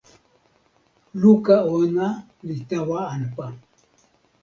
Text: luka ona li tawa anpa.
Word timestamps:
luka 1.21 1.55
ona 1.77 2.07
li 2.47 2.57
tawa 2.69 2.99
anpa. 3.13 3.45